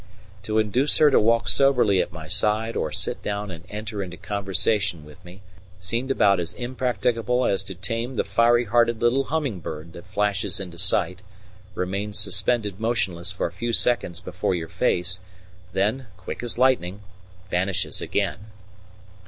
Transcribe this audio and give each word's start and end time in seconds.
To 0.41 0.57
induce 0.57 0.97
her 0.97 1.11
to 1.11 1.19
walk 1.19 1.47
soberly 1.47 2.01
at 2.01 2.11
my 2.11 2.27
side 2.27 2.75
or 2.75 2.91
sit 2.91 3.21
down 3.21 3.51
and 3.51 3.65
enter 3.69 4.01
into 4.01 4.17
conversation 4.17 5.05
with 5.05 5.23
me 5.23 5.41
seemed 5.77 6.09
about 6.09 6.39
as 6.39 6.55
impracticable 6.55 7.45
as 7.45 7.63
to 7.65 7.75
tame 7.75 8.15
the 8.15 8.23
fiery 8.23 8.65
hearted 8.65 8.99
little 8.99 9.25
humming 9.25 9.59
bird 9.59 9.93
that 9.93 10.07
flashes 10.07 10.59
into 10.59 10.79
sight, 10.79 11.21
remains 11.75 12.17
suspended 12.17 12.79
motionless 12.79 13.31
for 13.31 13.45
a 13.45 13.51
few 13.51 13.73
seconds 13.73 14.19
before 14.19 14.55
your 14.55 14.69
face, 14.69 15.19
then, 15.71 16.07
quick 16.17 16.41
as 16.41 16.57
lightning, 16.57 17.01
vanishes 17.51 18.01
again. 18.01 18.45